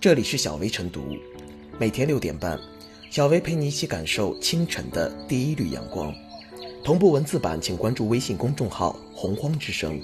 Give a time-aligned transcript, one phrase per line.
[0.00, 1.14] 这里是小薇晨读，
[1.78, 2.58] 每天六点半，
[3.10, 6.10] 小薇陪你一起感受清晨的第一缕阳光。
[6.82, 10.00] 同步文字版，请关注微信公众号“洪荒之声”。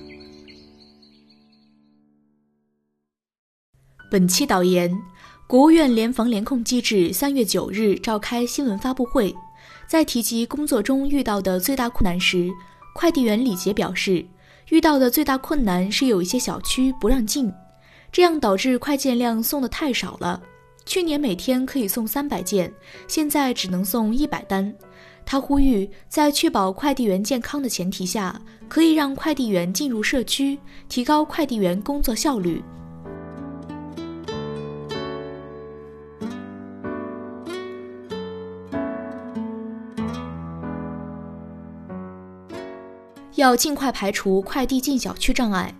[4.12, 4.94] 本期导言：
[5.48, 9.34] 国务院联防联控机制三月九日召开新闻发布会，
[9.88, 12.50] 在提及工作中遇到的最大困难时，
[12.94, 14.26] 快递员李杰表示，
[14.68, 17.50] 遇到的最大困难是有一些小区不让进。
[18.16, 20.40] 这样导致快件量送的太少了，
[20.86, 22.72] 去年每天可以送三百件，
[23.06, 24.74] 现在只能送一百单。
[25.26, 28.40] 他呼吁，在确保快递员健康的前提下，
[28.70, 32.64] 可以让快递员进入社区，提高快递员工作效率。
[43.34, 45.70] 要尽快排除快递进小区障碍。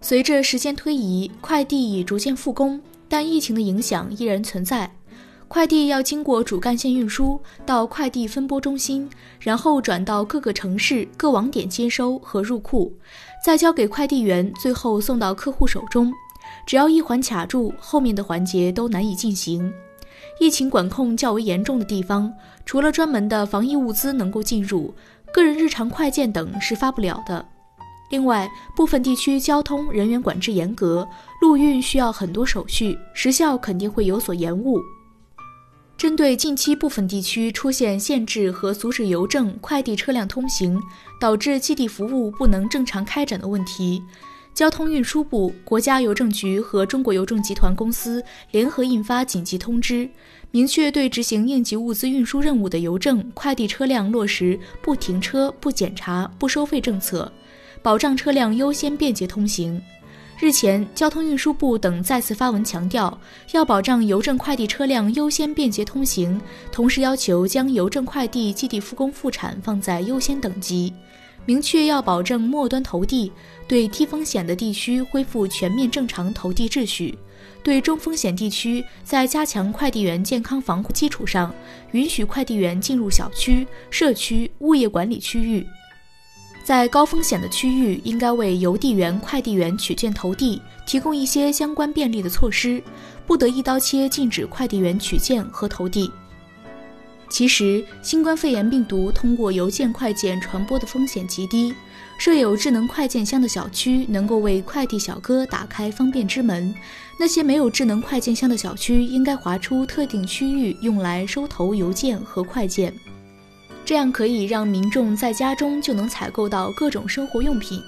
[0.00, 4.90] 随着时间推移，快递已逐渐复工，但疫情的影响依然存在。
[5.48, 12.92] 快递要经过主干线运输到快递分拨中心，然后转到各个城市各网点接收和入库，
[13.44, 16.12] 再交给快递员，最后送到客户手中。
[16.66, 19.72] 只要一环卡住，后面的环节都难以进行。
[20.40, 22.32] 疫情管控较为严重的地方，
[22.64, 24.92] 除了专门的防疫物资能够进入，
[25.32, 27.46] 个人日常快件等是发不了的。
[28.08, 31.08] 另外，部分地区交通人员管制严格，
[31.40, 34.80] 陆运需要很多手续，时效肯定会有所延误。
[35.96, 40.80] 针对近期部分地区出现限制和阻止邮政、快递车辆通行，
[41.18, 44.02] 导致寄递服务不能正常开展的问题，
[44.54, 50.08] 交通运输部、国家邮政局和中国邮政集团公司联合印发紧急通知，
[50.50, 57.32] 明确对执行应急物资运输任务的邮政、快递车辆落实不停车、不检查、不收费政策。
[57.86, 59.80] 保障车辆优先便捷通行。
[60.40, 63.16] 日前，交通运输部等再次发文强调，
[63.52, 66.40] 要保障邮政快递车辆优先便捷通行，
[66.72, 70.92] 同时要求将邮政快递寄递复工复产放在优先等级，
[71.44, 73.30] 明确要保证末端投递，
[73.68, 77.16] 对低风险的地区恢复全面正常投递秩序，
[77.62, 81.54] 对中风险地区在加强快递员健康防护基础上，
[81.92, 85.64] 允许快递员进入小区、社区、物业管理区域。
[86.66, 92.82] 在高风险的区域，应该为邮递员、快递员取件投递提供一些相关便利的措施，
[93.24, 96.10] 不得一刀切禁止快递员取件和投递。
[97.28, 101.72] 其实，新冠肺炎病毒通过邮件快件传播的风险极低，
[102.18, 106.74] 设有智能快件箱的小区能够为快递小哥打开方便之门。
[107.16, 112.92] 那些没有智能快件箱的小区，应该划出特定区域用来收投邮件和快件。
[113.86, 117.80] 这样可以让民众在家中就能采购到各种生活用品，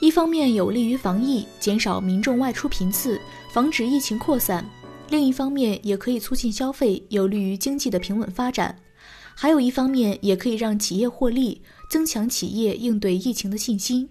[0.00, 3.20] 一方面有利于防疫，减少民众外出频次，
[3.52, 4.64] 防止疫情扩散；
[5.10, 8.74] 另一方面也可以促进消费，有利于经济的平稳发展。
[9.34, 11.60] 还有一方面也可以让企业获利，
[11.90, 14.08] 增强企业应对疫情的信心。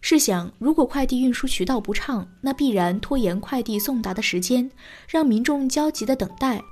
[0.00, 4.70] 试想，如果快递运输渠道不畅，那必然拖延快递送达的时间，
[5.08, 6.62] 让民众焦急的等待。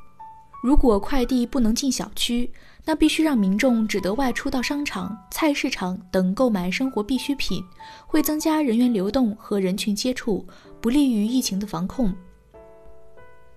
[0.62, 2.50] 如果快递不能进小区，
[2.88, 7.60] 那必须让民众只得外出到商场、菜市场等购买生活必需品，
[8.06, 10.46] 会增加人员流动和人群接触，
[10.80, 12.14] 不利于疫情的防控。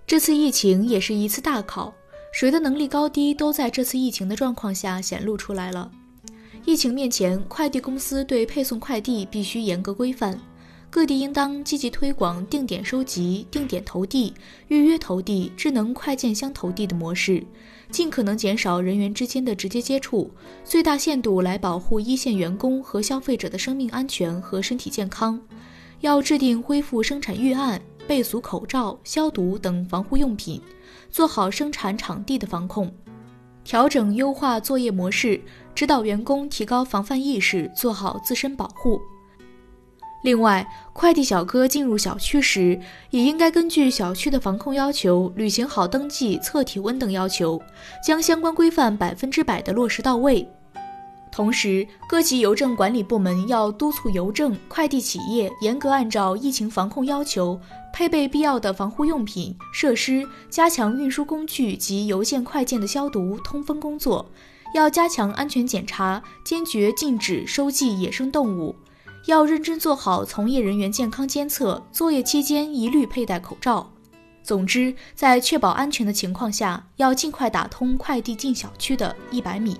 [0.07, 1.94] 这次疫情也是一次大考，
[2.34, 5.91] 谁的能力高低都在这次疫情的状况下显露出来了。
[6.66, 10.39] 疫情面前，快递公司对配送快递必须严格规范。
[10.91, 14.33] 各地应当积极推广定点收集、定点投递、
[14.69, 17.44] 预约投递、智能快件箱投递的模式，
[17.91, 20.31] 尽可能减少人员之间的直接接触，
[20.63, 25.39] 最大限度来保护一线员工和消费者的生命安全和身体健康。
[26.00, 30.59] 要制定恢复生产预案，备足口罩、消毒等防护用品，
[31.11, 32.91] 做好生产场地的防控，
[33.63, 35.39] 调整优化作业模式，
[35.75, 39.00] 指导员工提高防范意识，做好自身保护。
[40.22, 47.62] 另外，快递小哥进入小区时，也应该根据小区的防控要求，履行好登记、测体温等要求，
[48.06, 50.48] 将相关规范百分之百的落实到位。
[51.31, 57.57] 同时，各级邮政管理部门要督促邮政、快递企业严格按照疫情防控要求，
[57.94, 64.30] 配备必要的防护用品、设施，加强运输工具及邮件快件的消毒、通风工作，
[64.74, 68.75] 要加强安全检查，坚决禁止收寄野生动物。
[69.29, 73.87] 要认真做好从业人员健康监测，作业期间一律佩戴口罩。
[74.41, 79.79] 总之，在确保安全的情况下，要尽快打通快递进小区的一百米。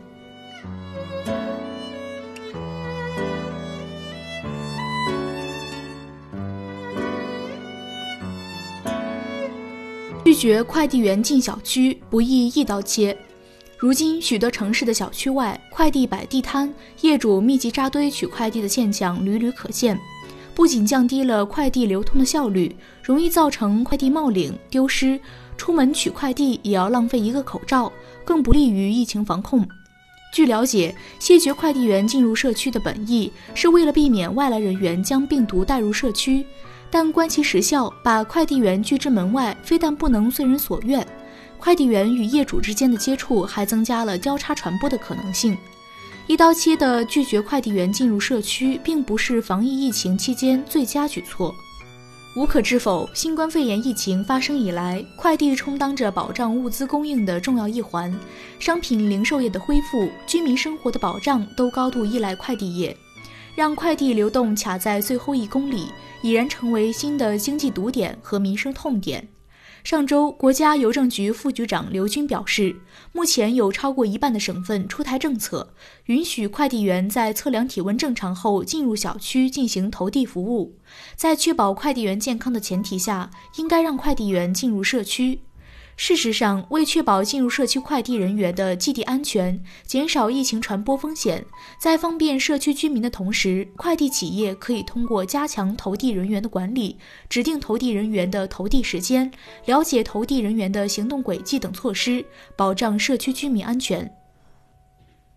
[10.26, 13.18] 拒绝快递员进小区，不易一刀切。
[13.80, 19.98] 如今，许多城市的小区外快递摆地摊，业主密集扎堆取快递的现象屡屡可见。
[20.54, 25.18] 不仅降低了快递流通的效率，容易造成快递冒领、丢失。
[25.56, 27.90] 出门取快递也要浪费一个口罩，
[28.26, 29.66] 更不利于疫情防控。
[30.34, 36.46] 据了解，谢绝快递员进入社区的本意是为了避免外来人员将病毒带入社区，
[36.92, 41.08] 但观其实效，把快递员拒之门外，非但不能遂人所愿。
[41.60, 45.58] 快递员与业主之间的接触还增加了交叉传播的可能性。
[46.26, 51.54] 一刀切的拒绝快递员进入社区，并不是防疫疫情期间最佳举措。
[52.36, 58.16] 无可置否，新冠肺炎疫情发生以来，快递充当着保障物资供应的重要一环。
[58.60, 62.96] 商品零售业的恢复，居民生活的保障，都高度依赖快递业。
[63.56, 65.88] 让快递流动卡在最后一公里，
[66.22, 69.28] 已然成为新的经济堵点和民生痛点。
[69.84, 72.76] 上周，国家邮政局副局长刘军表示，
[73.14, 75.74] 目前有超过一半的省份出台政策，
[76.06, 80.76] 允许快递员在测量体温正常后进入小区进行投递服务。
[81.16, 85.40] 在确保快递员健康的前提下，应该让快递员进入社区。
[86.02, 91.46] 事实上，为确保进入社区快递人员的寄递安全，减少疫情传播风险，
[91.78, 96.98] 在方便社区居民的同时，快递企业可以通过加强投递人员的管理，
[97.28, 99.30] 指定投递人员的投递时间，
[99.66, 102.26] 了解投递人员的行动轨迹等措施，
[102.56, 104.10] 保障社区居民安全。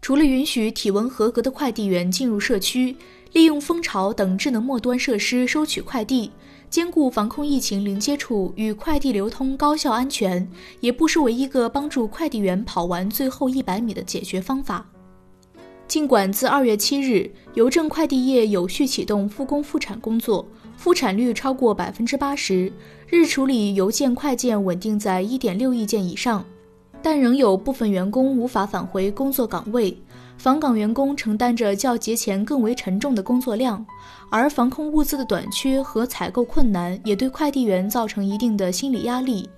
[0.01, 2.97] 除了允许体温合格的快递员进入社区，
[3.33, 6.31] 利用蜂巢等智能末端设施收取快递。
[6.73, 14.87] 兼顾防控疫情零接触与快递流通高效安全，也不失为一个帮助快递员跑完最后一百米的解决方法。
[15.87, 20.49] 尽管自二月七日，邮政快递业有序启动复工复产工作，
[20.79, 22.73] 复产率超过百分之八十，
[23.07, 26.43] 日处理邮件快件稳定在一点六亿件以上，
[27.03, 29.95] 但仍有部分员工无法返回工作岗位。
[30.43, 33.87] 访岗员工承担着较节前更为沉重的工作量，
[34.29, 39.49] 而防控物资的短缺和采购困难也对快递员造成一定的心理压力。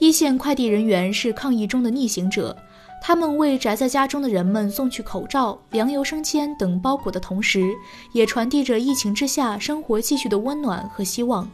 [0.00, 2.56] 一线快递人员是抗疫中的逆行者，
[3.00, 7.70] 他们为宅在家中的人们送去口罩、粮油生鲜等包裹的同时，
[8.10, 11.48] 也传递着疫情之下生活继续的温暖和希望，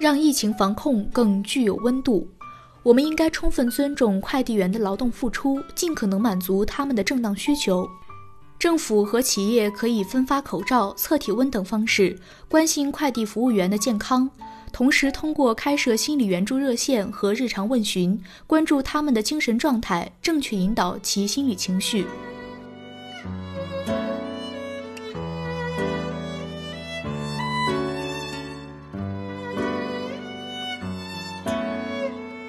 [0.00, 2.26] 让疫情防控更具有温度。
[2.82, 7.86] 我们应该充分尊重快递员的劳动付出，尽可能满足他们的正当需求。
[8.60, 14.28] 政府和企业可以分发口罩、测体温等方式关心快递服务员的健康，
[14.70, 22.04] 同时通过开设心理援助热线和日常问询，关注他们的精神状态，正确引导其心理情绪。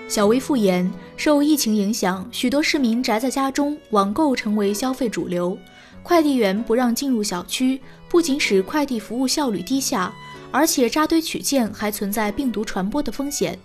[0.10, 5.58] 小微复言：受疫情影响，许多市民宅在家中，网购成为消费主流。
[6.04, 10.14] 快递员不让进入小区，不仅使快递服务效率低下，
[10.52, 13.58] 而且扎堆取件还存在病毒传播的风险。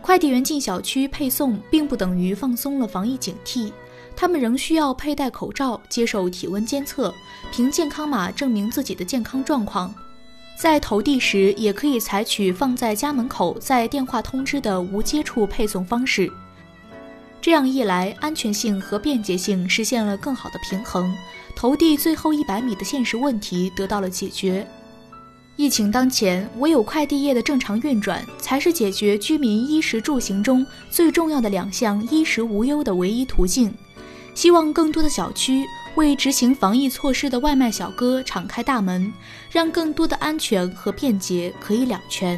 [0.00, 3.72] 快递员进小区配送，并不等于放松了防疫警惕，
[4.14, 7.12] 他们仍需要佩戴口罩，接受体温监测，
[7.50, 9.92] 凭健康码证明自己的健康状况。
[10.56, 16.30] 在投递时，也可以采取放在家门口在电话通知的无接触配送方式。
[17.40, 21.12] 这样一来，安全性和便捷性实现了更好的平衡，
[21.54, 24.66] 投递最后一百米的现实问题得到了解决。
[25.56, 33.72] 疫情当前，唯有快递业的正常运转，才是解决居民衣食住行中最重要的两项衣食无忧的唯一途径。
[34.34, 39.12] 希望更多的小区为执行防疫措施的外卖小哥敞开大门，
[39.48, 42.36] 让更多的安全和便捷可以两全。